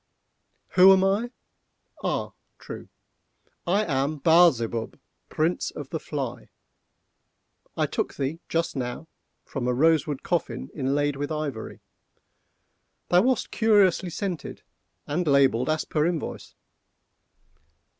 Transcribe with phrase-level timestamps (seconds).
[0.69, 2.89] "Who am I?—ah, true!
[3.67, 4.97] I am Baal Zebub,
[5.29, 6.49] Prince of the Fly.
[7.77, 9.07] I took thee, just now,
[9.45, 11.81] from a rose wood coffin inlaid with ivory.
[13.09, 14.63] Thou wast curiously scented,
[15.05, 16.55] and labelled as per invoice.